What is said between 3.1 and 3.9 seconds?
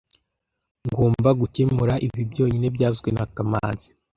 na kamanzi